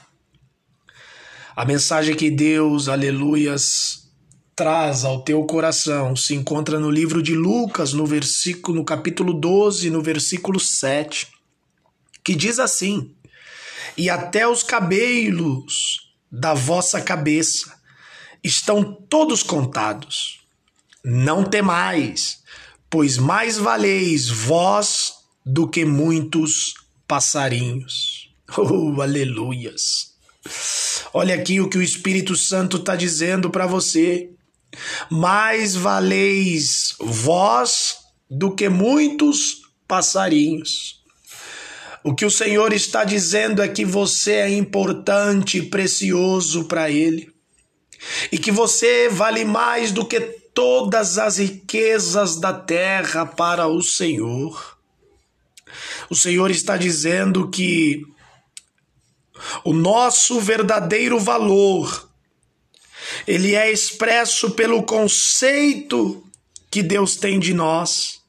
A 1.55 1.63
mensagem 1.63 2.17
que 2.17 2.29
Deus, 2.29 2.89
aleluias, 2.89 4.00
traz 4.61 5.03
ao 5.03 5.23
teu 5.23 5.43
coração 5.45 6.15
se 6.15 6.35
encontra 6.35 6.79
no 6.79 6.91
livro 6.91 7.23
de 7.23 7.33
Lucas, 7.33 7.93
no 7.93 8.05
versículo 8.05 8.77
no 8.77 8.85
capítulo 8.85 9.33
12, 9.33 9.89
no 9.89 10.03
versículo 10.03 10.59
7, 10.59 11.29
que 12.23 12.35
diz 12.35 12.59
assim: 12.59 13.11
"E 13.97 14.07
até 14.07 14.47
os 14.47 14.61
cabelos 14.61 16.13
da 16.31 16.53
vossa 16.53 17.01
cabeça 17.01 17.75
estão 18.43 18.83
todos 18.83 19.41
contados. 19.41 20.41
Não 21.03 21.43
temais, 21.43 22.43
pois 22.87 23.17
mais 23.17 23.57
valeis 23.57 24.29
vós 24.29 25.13
do 25.43 25.67
que 25.67 25.83
muitos 25.83 26.75
passarinhos." 27.07 28.29
Oh, 28.57 29.01
aleluias. 29.01 30.11
Olha 31.13 31.35
aqui 31.35 31.61
o 31.61 31.69
que 31.69 31.77
o 31.77 31.81
Espírito 31.81 32.35
Santo 32.35 32.75
está 32.75 32.97
dizendo 32.97 33.49
para 33.49 33.65
você. 33.65 34.29
Mais 35.09 35.75
valeis 35.75 36.95
vós 36.99 37.97
do 38.29 38.55
que 38.55 38.69
muitos 38.69 39.61
passarinhos. 39.87 41.01
O 42.03 42.15
que 42.15 42.25
o 42.25 42.31
Senhor 42.31 42.73
está 42.73 43.03
dizendo 43.03 43.61
é 43.61 43.67
que 43.67 43.85
você 43.85 44.33
é 44.33 44.49
importante 44.49 45.59
e 45.59 45.69
precioso 45.69 46.65
para 46.65 46.89
Ele. 46.89 47.31
E 48.31 48.37
que 48.37 48.51
você 48.51 49.07
vale 49.09 49.45
mais 49.45 49.91
do 49.91 50.05
que 50.05 50.19
todas 50.19 51.17
as 51.17 51.37
riquezas 51.37 52.39
da 52.39 52.53
terra 52.53 53.25
para 53.25 53.67
o 53.67 53.81
Senhor. 53.81 54.77
O 56.09 56.15
Senhor 56.15 56.49
está 56.49 56.75
dizendo 56.75 57.49
que 57.49 58.01
o 59.63 59.73
nosso 59.73 60.39
verdadeiro 60.39 61.19
valor 61.19 62.10
ele 63.27 63.55
é 63.55 63.71
expresso 63.71 64.51
pelo 64.51 64.83
conceito 64.83 66.23
que 66.69 66.81
Deus 66.81 67.15
tem 67.15 67.39
de 67.39 67.53
nós 67.53 68.21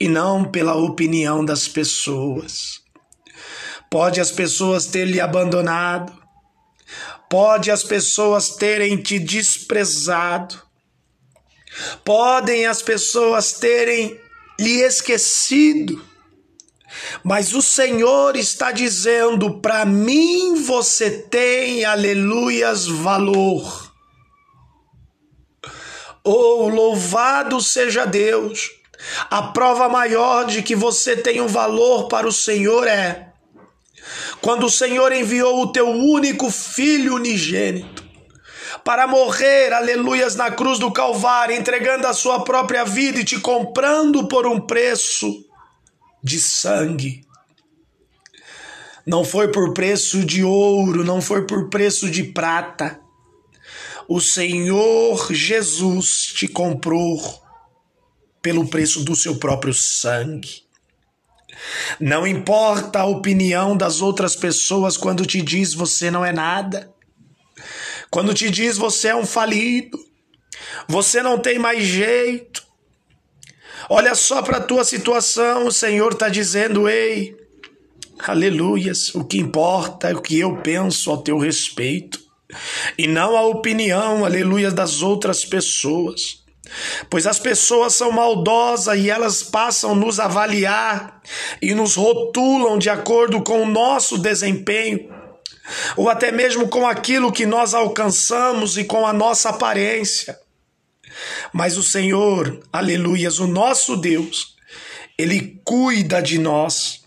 e 0.00 0.08
não 0.08 0.44
pela 0.44 0.74
opinião 0.74 1.44
das 1.44 1.68
pessoas. 1.68 2.80
Pode 3.90 4.20
as 4.20 4.30
pessoas 4.30 4.86
ter 4.86 5.04
lhe 5.04 5.20
abandonado, 5.20 6.12
pode 7.28 7.70
as 7.70 7.84
pessoas 7.84 8.50
terem 8.56 8.96
te 8.96 9.18
desprezado, 9.18 10.60
podem 12.04 12.66
as 12.66 12.80
pessoas 12.80 13.52
terem 13.52 14.18
lhe 14.58 14.80
esquecido, 14.80 16.02
mas 17.22 17.54
o 17.54 17.62
Senhor 17.62 18.36
está 18.36 18.72
dizendo: 18.72 19.60
para 19.60 19.84
mim 19.84 20.62
você 20.62 21.10
tem, 21.10 21.84
aleluias, 21.84 22.86
valor. 22.86 23.91
Oh, 26.24 26.68
louvado 26.68 27.60
seja 27.60 28.04
Deus! 28.04 28.70
A 29.28 29.42
prova 29.42 29.88
maior 29.88 30.44
de 30.44 30.62
que 30.62 30.76
você 30.76 31.16
tem 31.16 31.40
um 31.40 31.48
valor 31.48 32.06
para 32.06 32.26
o 32.26 32.32
Senhor 32.32 32.86
é 32.86 33.32
quando 34.40 34.66
o 34.66 34.70
Senhor 34.70 35.12
enviou 35.12 35.62
o 35.62 35.72
teu 35.72 35.88
único 35.88 36.50
filho 36.50 37.14
unigênito 37.14 38.02
para 38.84 39.06
morrer, 39.06 39.72
aleluias, 39.72 40.34
na 40.34 40.50
cruz 40.50 40.78
do 40.78 40.90
Calvário, 40.90 41.54
entregando 41.54 42.06
a 42.06 42.12
sua 42.12 42.42
própria 42.42 42.84
vida 42.84 43.20
e 43.20 43.24
te 43.24 43.38
comprando 43.38 44.26
por 44.26 44.46
um 44.46 44.60
preço 44.60 45.44
de 46.22 46.40
sangue. 46.40 47.24
Não 49.06 49.24
foi 49.24 49.48
por 49.50 49.72
preço 49.72 50.24
de 50.24 50.42
ouro, 50.42 51.04
não 51.04 51.20
foi 51.20 51.46
por 51.46 51.68
preço 51.68 52.10
de 52.10 52.24
prata. 52.24 53.01
O 54.08 54.20
Senhor 54.20 55.32
Jesus 55.32 56.32
te 56.34 56.48
comprou 56.48 57.42
pelo 58.40 58.66
preço 58.68 59.04
do 59.04 59.14
seu 59.14 59.36
próprio 59.36 59.72
sangue. 59.72 60.62
Não 62.00 62.26
importa 62.26 63.00
a 63.00 63.06
opinião 63.06 63.76
das 63.76 64.00
outras 64.00 64.34
pessoas 64.34 64.96
quando 64.96 65.24
te 65.24 65.40
diz 65.40 65.74
você 65.74 66.10
não 66.10 66.24
é 66.24 66.32
nada. 66.32 66.92
Quando 68.10 68.34
te 68.34 68.50
diz 68.50 68.76
você 68.76 69.08
é 69.08 69.16
um 69.16 69.26
falido. 69.26 69.98
Você 70.88 71.22
não 71.22 71.38
tem 71.38 71.58
mais 71.58 71.84
jeito. 71.84 72.62
Olha 73.88 74.14
só 74.14 74.42
para 74.42 74.58
a 74.58 74.62
tua 74.62 74.84
situação, 74.84 75.66
o 75.66 75.72
Senhor 75.72 76.12
está 76.12 76.28
dizendo: 76.28 76.88
ei, 76.88 77.36
aleluias, 78.18 79.14
o 79.14 79.24
que 79.24 79.38
importa 79.38 80.10
é 80.10 80.14
o 80.14 80.20
que 80.20 80.38
eu 80.38 80.56
penso 80.58 81.10
ao 81.10 81.22
teu 81.22 81.38
respeito, 81.38 82.20
e 82.96 83.06
não 83.06 83.36
a 83.36 83.42
opinião, 83.42 84.24
aleluias, 84.24 84.72
das 84.72 85.02
outras 85.02 85.44
pessoas. 85.44 86.42
Pois 87.10 87.26
as 87.26 87.38
pessoas 87.38 87.94
são 87.94 88.10
maldosas 88.10 88.98
e 88.98 89.10
elas 89.10 89.42
passam 89.42 89.92
a 89.92 89.94
nos 89.94 90.18
avaliar 90.18 91.20
e 91.60 91.74
nos 91.74 91.96
rotulam 91.96 92.78
de 92.78 92.88
acordo 92.88 93.42
com 93.42 93.62
o 93.62 93.70
nosso 93.70 94.16
desempenho, 94.16 95.12
ou 95.96 96.08
até 96.08 96.32
mesmo 96.32 96.68
com 96.68 96.86
aquilo 96.86 97.32
que 97.32 97.44
nós 97.44 97.74
alcançamos 97.74 98.78
e 98.78 98.84
com 98.84 99.06
a 99.06 99.12
nossa 99.12 99.50
aparência. 99.50 100.38
Mas 101.52 101.76
o 101.76 101.82
Senhor, 101.82 102.60
aleluias, 102.72 103.38
o 103.38 103.46
nosso 103.46 103.96
Deus, 103.96 104.56
ele 105.18 105.60
cuida 105.64 106.22
de 106.22 106.38
nós, 106.38 107.02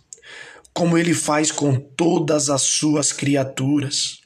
como 0.73 0.97
ele 0.97 1.13
faz 1.13 1.51
com 1.51 1.75
todas 1.75 2.49
as 2.49 2.61
suas 2.61 3.11
criaturas, 3.11 4.19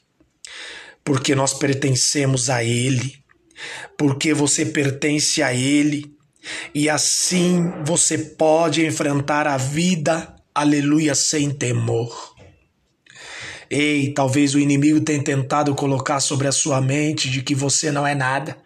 porque 1.04 1.34
nós 1.34 1.54
pertencemos 1.54 2.50
a 2.50 2.62
ele, 2.62 3.16
porque 3.96 4.32
você 4.32 4.66
pertence 4.66 5.42
a 5.42 5.52
ele, 5.52 6.14
e 6.74 6.88
assim 6.88 7.70
você 7.84 8.16
pode 8.16 8.84
enfrentar 8.84 9.46
a 9.46 9.56
vida, 9.56 10.34
aleluia, 10.54 11.14
sem 11.14 11.50
temor. 11.50 12.34
Ei, 13.70 14.12
talvez 14.12 14.54
o 14.54 14.58
inimigo 14.58 15.00
tenha 15.00 15.22
tentado 15.22 15.74
colocar 15.74 16.18
sobre 16.18 16.48
a 16.48 16.52
sua 16.52 16.80
mente 16.80 17.30
de 17.30 17.40
que 17.40 17.54
você 17.54 17.92
não 17.92 18.04
é 18.04 18.14
nada. 18.14 18.56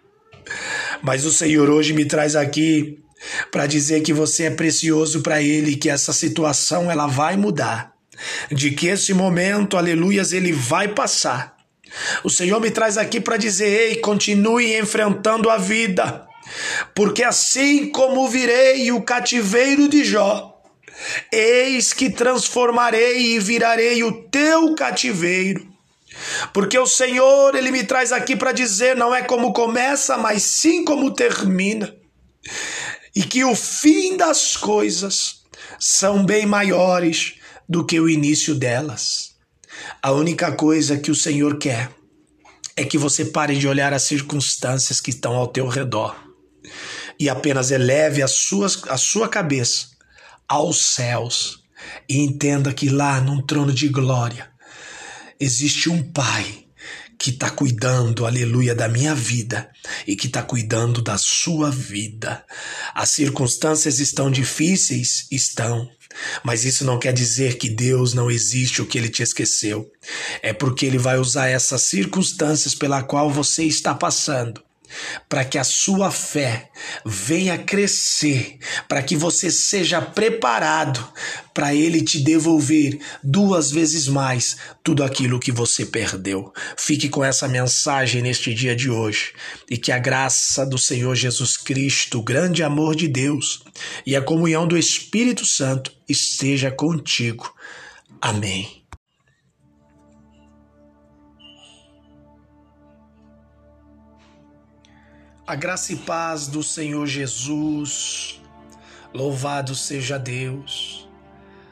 Mas 1.03 1.27
o 1.27 1.33
Senhor 1.33 1.69
hoje 1.69 1.93
me 1.93 2.07
traz 2.07 2.35
aqui 2.35 2.99
para 3.51 3.67
dizer 3.67 4.03
que 4.03 4.13
você 4.13 4.45
é 4.45 4.51
precioso 4.51 5.23
para 5.23 5.43
ele, 5.43 5.77
que 5.77 5.91
essa 5.91 6.13
situação 6.13 6.91
ela 6.91 7.07
vai 7.07 7.37
mudar, 7.37 7.93
de 8.51 8.71
que 8.71 8.87
esse 8.87 9.13
momento, 9.13 9.77
aleluias, 9.77 10.33
ele 10.33 10.53
vai 10.53 10.89
passar. 10.89 11.54
O 12.23 12.31
Senhor 12.31 12.61
me 12.61 12.71
traz 12.71 12.99
aqui 12.99 13.21
para 13.21 13.37
dizer: 13.37 13.67
ei, 13.67 13.97
continue 13.97 14.77
enfrentando 14.77 15.51
a 15.51 15.57
vida, 15.57 16.27
porque 16.95 17.23
assim 17.23 17.91
como 17.91 18.29
virei 18.29 18.91
o 18.91 19.03
cativeiro 19.03 19.89
de 19.89 20.05
Jó, 20.05 20.61
eis 21.33 21.93
que 21.93 22.11
transformarei 22.11 23.35
e 23.35 23.39
virarei 23.39 24.03
o 24.03 24.13
teu 24.29 24.75
cativeiro 24.75 25.75
porque 26.53 26.79
o 26.79 26.87
Senhor, 26.87 27.55
ele 27.55 27.71
me 27.71 27.85
traz 27.85 28.13
aqui 28.13 28.37
para 28.37 28.53
dizer, 28.53 28.97
não 28.97 29.15
é 29.15 29.23
como 29.23 29.53
começa, 29.53 30.17
mas 30.17 30.43
sim 30.43 30.85
como 30.85 31.13
termina. 31.13 31.95
E 33.15 33.23
que 33.23 33.45
o 33.45 33.55
fim 33.55 34.17
das 34.17 34.57
coisas 34.57 35.43
são 35.79 36.25
bem 36.25 36.47
maiores 36.47 37.35
do 37.69 37.85
que 37.85 37.99
o 37.99 38.09
início 38.09 38.55
delas. 38.55 39.34
A 40.03 40.13
única 40.13 40.53
coisa 40.53 40.99
que 40.99 41.11
o 41.11 41.15
Senhor 41.15 41.59
quer 41.59 41.91
é 42.77 42.85
que 42.85 42.99
você 42.99 43.25
pare 43.25 43.57
de 43.57 43.69
olhar 43.69 43.93
as 43.93 44.03
circunstâncias 44.03 45.01
que 45.01 45.11
estão 45.11 45.35
ao 45.35 45.49
teu 45.49 45.69
redor 45.69 46.17
e 47.19 47.29
apenas 47.29 47.71
eleve 47.71 48.23
a 48.23 48.29
sua, 48.29 48.67
a 48.89 48.97
sua 48.97 49.29
cabeça 49.29 49.89
aos 50.49 50.79
céus 50.79 51.65
e 52.09 52.19
entenda 52.19 52.73
que 52.73 52.89
lá, 52.89 53.21
num 53.21 53.45
trono 53.45 53.73
de 53.73 53.89
glória, 53.89 54.51
existe 55.39 55.89
um 55.89 56.03
Pai 56.03 56.65
que 57.19 57.31
está 57.31 57.49
cuidando, 57.51 58.27
aleluia, 58.27 58.75
da 58.75 58.89
minha 58.89 59.15
vida 59.15 59.71
e 60.07 60.17
que 60.17 60.27
está 60.27 60.43
cuidando 60.43 61.01
da 61.01 61.17
sua 61.17 61.71
vida. 61.71 62.45
As 62.95 63.11
circunstâncias 63.11 63.99
estão 63.99 64.31
difíceis? 64.31 65.27
Estão. 65.31 65.89
Mas 66.43 66.65
isso 66.65 66.85
não 66.85 66.99
quer 66.99 67.13
dizer 67.13 67.57
que 67.57 67.69
Deus 67.69 68.15
não 68.15 68.31
existe 68.31 68.81
ou 68.81 68.87
que 68.87 68.99
ele 68.99 69.09
te 69.09 69.23
esqueceu. 69.23 69.91
É 70.43 70.53
porque 70.53 70.87
ele 70.87 70.99
vai 70.99 71.19
usar 71.19 71.49
essas 71.49 71.83
circunstâncias 71.83 72.75
pela 72.75 73.03
qual 73.03 73.31
você 73.31 73.65
está 73.65 73.95
passando 73.95 74.63
para 75.29 75.45
que 75.45 75.59
a 75.59 75.65
sua 75.65 76.11
fé 76.11 76.71
venha 77.05 77.59
crescer, 77.59 78.59
para 78.89 79.03
que 79.03 79.17
você 79.17 79.51
seja 79.51 80.01
preparado 80.01 81.07
para 81.53 81.75
Ele 81.75 82.03
te 82.03 82.21
devolver 82.21 82.99
duas 83.23 83.71
vezes 83.71 84.09
mais 84.09 84.57
tudo 84.83 85.05
aquilo 85.05 85.39
que 85.39 85.53
você 85.53 85.87
perdeu. 85.87 86.53
Fique 86.77 87.09
com 87.09 87.25
essa 87.25 87.47
mensagem 87.47 88.23
neste 88.23 88.53
dia 88.53 88.75
de 88.75 88.91
hoje 88.91 89.33
e 89.71 89.79
que 89.79 89.93
a 89.93 89.99
graça 89.99 90.67
do 90.67 90.77
Senhor 90.77 91.15
Jesus 91.15 91.57
Cristo, 91.57 92.19
o 92.19 92.23
grande 92.23 92.63
amor 92.63 92.97
de 92.97 93.09
Deus 93.09 93.63
e 94.05 94.17
a 94.17 94.23
comunhão 94.23 94.67
do 94.67 94.77
Espírito 94.77 95.47
Santo 95.47 95.93
esteja 96.09 96.71
contigo. 96.71 97.55
Amém. 98.21 98.84
A 105.47 105.55
graça 105.55 105.93
e 105.93 105.97
paz 105.97 106.47
do 106.47 106.63
Senhor 106.63 107.07
Jesus, 107.07 108.41
louvado 109.13 109.75
seja 109.75 110.19
Deus. 110.19 111.07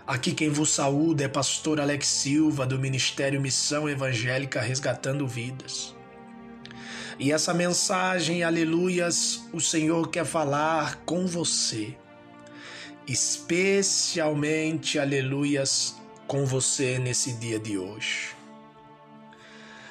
Aqui 0.07 0.35
quem 0.35 0.51
vos 0.51 0.75
saúda 0.75 1.25
é 1.25 1.29
pastor 1.29 1.81
Alex 1.81 2.07
Silva, 2.07 2.67
do 2.67 2.79
Ministério 2.79 3.41
Missão 3.41 3.89
Evangélica 3.89 4.61
Resgatando 4.61 5.27
Vidas. 5.27 5.95
E 7.19 7.33
essa 7.33 7.55
mensagem, 7.55 8.43
aleluias, 8.43 9.43
o 9.55 9.61
Senhor 9.61 10.11
quer 10.11 10.27
falar 10.27 10.97
com 11.07 11.27
você, 11.27 11.97
especialmente, 13.07 14.99
aleluias, 14.99 15.97
com 16.27 16.45
você 16.45 16.99
nesse 16.99 17.33
dia 17.39 17.59
de 17.59 17.79
hoje. 17.79 18.37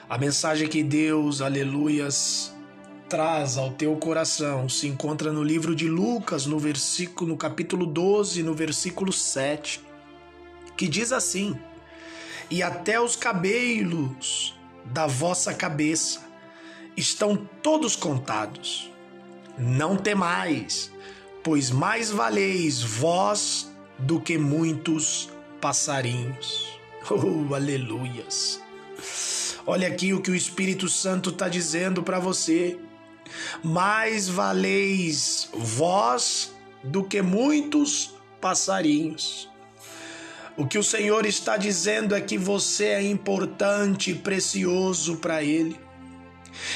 A 0.08 0.20
mensagem 0.20 0.68
que 0.68 0.84
Deus, 0.84 1.42
aleluias, 1.42 2.54
traz 3.12 3.58
ao 3.58 3.72
teu 3.72 3.94
coração 3.98 4.70
se 4.70 4.88
encontra 4.88 5.34
no 5.34 5.44
livro 5.44 5.76
de 5.76 5.86
Lucas, 5.86 6.46
no 6.46 6.58
versículo 6.58 7.32
no 7.32 7.38
capítulo 7.38 7.86
12, 7.86 8.42
no 8.42 8.54
versículo 8.54 9.12
7, 9.12 9.82
que 10.78 10.88
diz 10.88 11.12
assim: 11.12 11.60
E 12.50 12.64
até 12.64 13.02
os 13.02 13.18
cabelos 13.18 14.58
da 14.86 15.08
vossa 15.08 15.54
cabeça 15.54 16.22
estão 16.96 17.36
todos 17.62 17.98
contados. 17.98 18.90
Não 19.58 19.98
temais, 19.98 20.90
pois 21.44 21.70
mais 21.70 22.10
valeis 22.10 22.82
vós 22.82 23.70
do 24.00 24.22
que 24.22 24.38
muitos 24.38 25.30
passarinhos. 25.60 26.72
Oh, 27.10 27.56
aleluias! 27.56 28.62
Olha 29.66 29.88
aqui 29.88 30.14
o 30.14 30.22
que 30.22 30.30
o 30.30 30.36
Espírito 30.36 30.88
Santo 30.88 31.32
está 31.32 31.50
dizendo 31.50 32.04
para 32.04 32.20
você. 32.20 32.80
Mais 33.64 34.28
valeis 34.28 35.50
vós 35.54 36.54
do 36.84 37.04
que 37.04 37.22
muitos 37.22 38.14
passarinhos. 38.40 39.50
O 40.58 40.68
que 40.68 40.78
o 40.78 40.84
Senhor 40.84 41.26
está 41.26 41.58
dizendo 41.58 42.14
é 42.14 42.22
que 42.22 42.38
você 42.38 42.86
é 42.86 43.02
importante 43.02 44.12
e 44.12 44.16
precioso 44.16 45.18
para 45.18 45.44
Ele, 45.44 45.80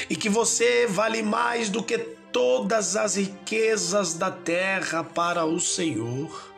e 0.08 0.16
que 0.16 0.28
você 0.28 0.86
vale 0.86 1.22
mais 1.22 1.68
do 1.68 1.82
que 1.82 1.98
todas 1.98 2.96
as 2.96 3.16
riquezas 3.16 4.14
da 4.14 4.30
terra 4.30 5.04
para 5.04 5.44
o 5.44 5.60
Senhor. 5.60 6.52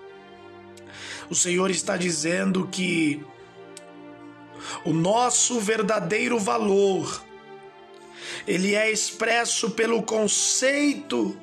O 1.29 1.35
Senhor 1.35 1.71
está 1.71 1.97
dizendo 1.97 2.67
que 2.69 3.25
o 4.85 4.93
nosso 4.93 5.61
verdadeiro 5.61 6.39
valor 6.39 7.23
ele 8.47 8.75
é 8.75 8.91
expresso 8.91 9.71
pelo 9.71 10.03
conceito 10.03 11.39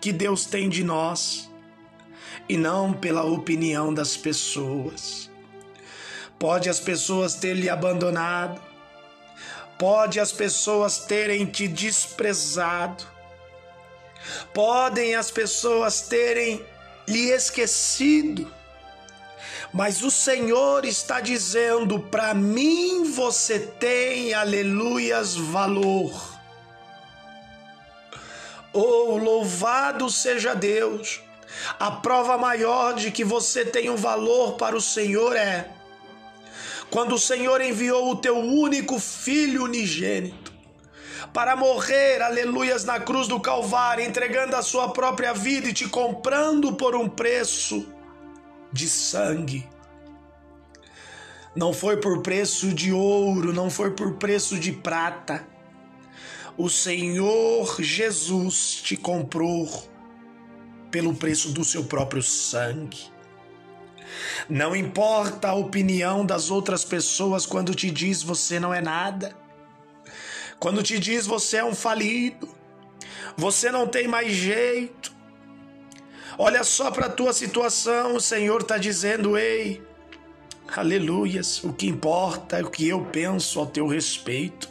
que 0.00 0.12
Deus 0.12 0.46
tem 0.46 0.68
de 0.68 0.84
nós 0.84 1.50
e 2.48 2.56
não 2.56 2.92
pela 2.92 3.24
opinião 3.24 3.92
das 3.92 4.16
pessoas. 4.16 5.30
Pode 6.38 6.68
as 6.68 6.78
pessoas 6.80 7.34
ter 7.34 7.54
lhe 7.54 7.68
abandonado, 7.68 8.60
pode 9.78 10.20
as 10.20 10.32
pessoas 10.32 10.98
terem 10.98 11.46
te 11.46 11.66
desprezado, 11.66 13.04
podem 14.54 15.14
as 15.14 15.30
pessoas 15.30 16.02
terem 16.02 16.64
lhe 17.08 17.30
esquecido, 17.30 18.52
mas 19.72 20.02
o 20.02 20.10
Senhor 20.10 20.84
está 20.84 21.20
dizendo: 21.20 22.00
para 22.00 22.34
mim 22.34 23.04
você 23.04 23.58
tem, 23.58 24.34
aleluias, 24.34 25.34
valor. 25.36 26.38
Oh, 28.72 29.16
louvado 29.16 30.10
seja 30.10 30.54
Deus! 30.54 31.20
A 31.78 31.90
prova 31.90 32.36
maior 32.36 32.94
de 32.94 33.10
que 33.10 33.24
você 33.24 33.64
tem 33.64 33.90
um 33.90 33.96
valor 33.96 34.52
para 34.52 34.76
o 34.76 34.80
Senhor 34.80 35.34
é 35.34 35.70
quando 36.90 37.14
o 37.14 37.18
Senhor 37.18 37.60
enviou 37.60 38.10
o 38.10 38.16
teu 38.16 38.38
único 38.38 38.98
filho 38.98 39.64
unigênito 39.64 40.52
para 41.32 41.54
morrer, 41.54 42.22
aleluias, 42.22 42.84
na 42.84 42.98
cruz 42.98 43.28
do 43.28 43.38
Calvário, 43.38 44.04
entregando 44.04 44.56
a 44.56 44.62
sua 44.62 44.88
própria 44.88 45.34
vida 45.34 45.68
e 45.68 45.74
te 45.74 45.86
comprando 45.88 46.72
por 46.72 46.94
um 46.94 47.08
preço 47.08 47.86
de 48.72 48.88
sangue. 48.88 49.68
Não 51.54 51.72
foi 51.72 51.96
por 51.96 52.22
preço 52.22 52.72
de 52.72 52.92
ouro, 52.92 53.52
não 53.52 53.68
foi 53.68 53.90
por 53.90 54.14
preço 54.14 54.58
de 54.58 54.72
prata. 54.72 55.44
O 56.56 56.68
Senhor 56.68 57.80
Jesus 57.80 58.80
te 58.82 58.96
comprou 58.96 59.68
pelo 60.90 61.14
preço 61.14 61.50
do 61.52 61.64
seu 61.64 61.84
próprio 61.84 62.22
sangue. 62.22 63.10
Não 64.48 64.74
importa 64.74 65.48
a 65.48 65.54
opinião 65.54 66.24
das 66.24 66.50
outras 66.50 66.84
pessoas 66.84 67.44
quando 67.44 67.74
te 67.74 67.90
diz 67.90 68.22
você 68.22 68.58
não 68.58 68.72
é 68.72 68.80
nada. 68.80 69.36
Quando 70.58 70.82
te 70.82 70.98
diz 70.98 71.26
você 71.26 71.58
é 71.58 71.64
um 71.64 71.74
falido. 71.74 72.48
Você 73.36 73.70
não 73.70 73.86
tem 73.86 74.08
mais 74.08 74.32
jeito. 74.32 75.17
Olha 76.40 76.62
só 76.62 76.88
para 76.92 77.06
a 77.06 77.10
tua 77.10 77.32
situação, 77.32 78.14
o 78.14 78.20
Senhor 78.20 78.60
está 78.60 78.78
dizendo: 78.78 79.36
ei, 79.36 79.82
aleluias, 80.76 81.64
o 81.64 81.72
que 81.72 81.88
importa 81.88 82.60
é 82.60 82.62
o 82.62 82.70
que 82.70 82.86
eu 82.86 83.04
penso 83.06 83.58
ao 83.58 83.66
teu 83.66 83.88
respeito, 83.88 84.68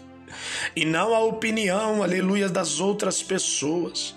e 0.73 0.85
não 0.85 1.13
a 1.13 1.19
opinião, 1.19 2.01
aleluias, 2.01 2.51
das 2.51 2.79
outras 2.79 3.21
pessoas. 3.21 4.15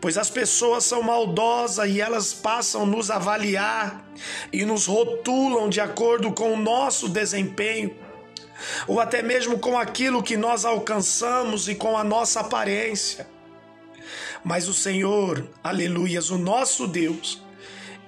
Pois 0.00 0.16
as 0.16 0.30
pessoas 0.30 0.84
são 0.84 1.02
maldosas 1.02 1.86
e 1.86 2.00
elas 2.00 2.32
passam 2.32 2.86
nos 2.86 3.10
avaliar 3.10 4.02
e 4.50 4.64
nos 4.64 4.86
rotulam 4.86 5.68
de 5.68 5.82
acordo 5.82 6.32
com 6.32 6.54
o 6.54 6.56
nosso 6.56 7.10
desempenho, 7.10 7.94
ou 8.88 8.98
até 8.98 9.22
mesmo 9.22 9.58
com 9.58 9.78
aquilo 9.78 10.22
que 10.22 10.34
nós 10.34 10.64
alcançamos 10.64 11.68
e 11.68 11.74
com 11.74 11.94
a 11.94 12.02
nossa 12.02 12.40
aparência. 12.40 13.28
Mas 14.44 14.68
o 14.68 14.74
Senhor, 14.74 15.46
aleluias, 15.62 16.30
o 16.30 16.38
nosso 16.38 16.86
Deus, 16.86 17.42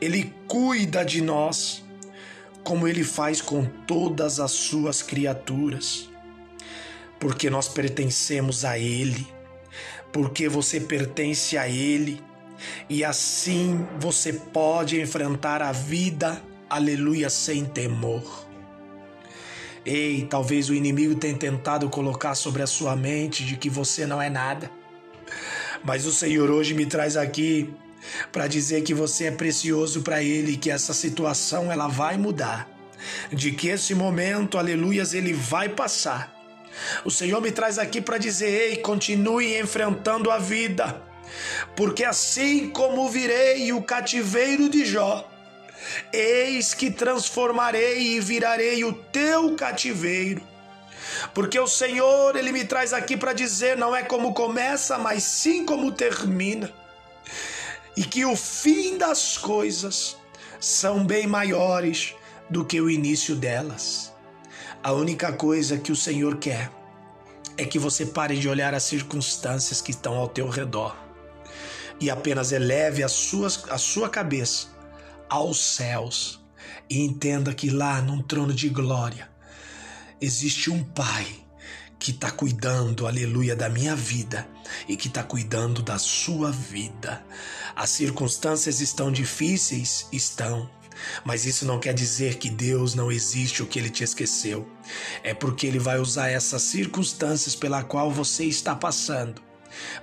Ele 0.01 0.33
cuida 0.49 1.05
de 1.05 1.21
nós, 1.21 1.85
como 2.65 2.89
Ele 2.89 3.05
faz 3.05 3.43
com 3.43 3.67
todas 3.87 4.41
as 4.41 4.53
suas 4.53 5.03
criaturas, 5.03 6.09
porque 7.21 7.51
nós 7.51 7.69
pertencemos 7.69 8.65
a 8.65 8.79
Ele, 8.79 9.27
porque 10.11 10.49
você 10.49 10.81
pertence 10.81 11.59
a 11.59 11.69
Ele, 11.69 12.23
e 12.89 13.05
assim 13.05 13.87
você 14.01 14.33
pode 14.33 15.01
enfrentar 15.01 15.61
a 15.61 15.73
vida, 15.73 16.43
aleluia, 16.71 17.29
sem 17.29 17.65
temor. 17.65 18.47
Ei, 19.85 20.27
talvez 20.31 20.71
o 20.71 20.75
inimigo 20.75 21.15
tenha 21.17 21.37
tentado 21.37 21.91
colocar 21.91 22.37
sobre 22.37 22.63
a 22.63 22.67
sua 22.67 22.95
mente 22.95 23.45
de 23.45 23.57
que 23.57 23.69
você 23.69 24.07
não 24.07 24.23
é 24.23 24.31
nada 24.31 24.71
mas 25.85 26.07
o 26.07 26.13
Senhor 26.13 26.51
hoje 26.51 26.75
me 26.75 26.87
traz 26.87 27.17
aqui 27.17 27.73
para 28.31 28.47
dizer 28.47 28.83
que 28.83 28.95
você 28.95 29.27
é 29.27 29.31
precioso 29.31 30.03
para 30.03 30.23
Ele, 30.23 30.57
que 30.57 30.71
essa 30.71 30.93
situação 30.93 31.71
ela 31.71 31.89
vai 31.89 32.17
mudar, 32.17 32.69
de 33.33 33.53
que 33.53 33.69
esse 33.69 33.95
momento, 33.95 34.59
aleluias, 34.59 35.15
ele 35.15 35.33
vai 35.33 35.69
passar. 35.69 36.33
O 37.05 37.11
Senhor 37.11 37.41
me 37.41 37.51
traz 37.51 37.79
aqui 37.79 38.01
para 38.01 38.19
dizer: 38.19 38.49
ei, 38.49 38.77
continue 38.77 39.59
enfrentando 39.59 40.31
a 40.31 40.39
vida, 40.39 41.03
porque 41.77 42.05
assim 42.05 42.71
como 42.71 43.09
virei 43.09 43.73
o 43.73 43.83
cativeiro 43.83 44.69
de 44.69 44.85
Jó, 44.85 45.29
eis 46.13 46.75
que 46.75 46.91
transformarei 46.91 48.17
e 48.17 48.21
virarei 48.21 48.85
o 48.85 48.93
teu 48.93 49.55
cativeiro 49.55 50.52
porque 51.35 51.59
o 51.59 51.67
Senhor, 51.67 52.37
ele 52.37 52.53
me 52.53 52.65
traz 52.65 52.93
aqui 52.93 53.17
para 53.17 53.33
dizer, 53.33 53.77
não 53.77 53.95
é 53.95 54.03
como 54.03 54.35
começa, 54.35 54.99
mas 54.99 55.23
sim 55.23 55.65
como 55.65 55.93
termina. 55.93 56.73
E 57.97 58.05
que 58.05 58.25
o 58.25 58.37
fim 58.37 58.97
das 58.97 59.37
coisas 59.37 60.17
são 60.61 61.05
bem 61.05 61.27
maiores 61.27 62.15
do 62.49 62.65
que 62.65 62.81
o 62.81 62.91
início 62.91 63.35
delas. 63.35 64.13
A 64.83 64.93
única 64.93 65.33
coisa 65.33 65.79
que 65.79 65.93
o 65.93 65.97
Senhor 65.97 66.37
quer 66.39 66.71
é 67.57 67.65
que 67.65 67.79
você 67.79 68.07
pare 68.07 68.37
de 68.39 68.49
olhar 68.49 68.75
as 68.75 68.83
circunstâncias 68.83 69.81
que 69.81 69.91
estão 69.91 70.15
ao 70.15 70.29
teu 70.29 70.49
redor 70.49 70.97
e 72.01 72.11
apenas 72.11 72.51
eleve 72.51 73.03
a 73.03 73.09
sua, 73.09 73.47
a 73.71 73.79
sua 73.79 74.09
cabeça 74.09 74.69
aos 75.29 75.61
céus 75.61 76.41
e 76.91 77.01
entenda 77.01 77.55
que 77.55 77.71
lá 77.71 78.03
num 78.03 78.21
trono 78.23 78.53
de 78.53 78.69
glória 78.69 79.32
existe 80.23 80.71
um 80.71 80.83
Pai 80.85 81.27
que 81.99 82.13
está 82.13 82.31
cuidando, 82.31 83.07
aleluia, 83.07 83.55
da 83.55 83.69
minha 83.69 83.95
vida 83.95 84.49
e 84.89 84.97
que 84.97 85.09
está 85.09 85.23
cuidando 85.23 85.83
da 85.83 85.99
sua 85.99 86.51
vida. 86.51 87.25
As 87.77 87.91
circunstâncias 87.91 88.81
estão 88.81 89.11
difíceis? 89.13 90.07
Estão. 90.13 90.71
Mas 91.25 91.45
isso 91.45 91.65
não 91.65 91.79
quer 91.79 91.95
dizer 91.95 92.39
que 92.39 92.51
Deus 92.51 92.95
não 92.95 93.11
existe 93.11 93.63
ou 93.63 93.69
que 93.69 93.79
ele 93.79 93.91
te 93.91 94.05
esqueceu. 94.05 94.69
É 95.23 95.35
porque 95.35 95.67
ele 95.67 95.79
vai 95.79 95.99
usar 95.99 96.29
essas 96.29 96.63
circunstâncias 96.63 97.55
pela 97.55 97.83
qual 97.83 98.11
você 98.11 98.45
está 98.45 98.75
passando 98.75 99.52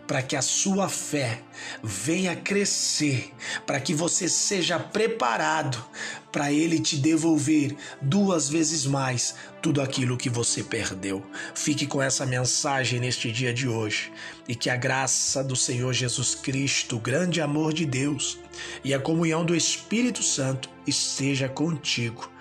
para 0.07 0.21
que 0.21 0.35
a 0.35 0.41
sua 0.41 0.89
fé 0.89 1.41
venha 1.83 2.35
crescer, 2.35 3.33
para 3.65 3.79
que 3.79 3.93
você 3.93 4.27
seja 4.27 4.79
preparado 4.79 5.83
para 6.31 6.51
Ele 6.51 6.79
te 6.79 6.97
devolver 6.97 7.75
duas 8.01 8.49
vezes 8.49 8.85
mais 8.85 9.35
tudo 9.61 9.81
aquilo 9.81 10.17
que 10.17 10.29
você 10.29 10.63
perdeu. 10.63 11.25
Fique 11.55 11.85
com 11.85 12.01
essa 12.01 12.25
mensagem 12.25 12.99
neste 12.99 13.31
dia 13.31 13.53
de 13.53 13.67
hoje 13.67 14.11
e 14.47 14.55
que 14.55 14.69
a 14.69 14.75
graça 14.75 15.43
do 15.43 15.55
Senhor 15.55 15.93
Jesus 15.93 16.35
Cristo, 16.35 16.97
o 16.97 16.99
grande 16.99 17.41
amor 17.41 17.73
de 17.73 17.85
Deus 17.85 18.39
e 18.83 18.93
a 18.93 18.99
comunhão 18.99 19.43
do 19.43 19.55
Espírito 19.55 20.23
Santo 20.23 20.69
esteja 20.85 21.49
contigo. 21.49 22.31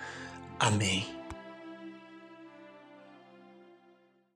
Amém. 0.59 1.18